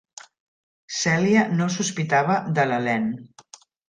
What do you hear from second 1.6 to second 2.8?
sospitava de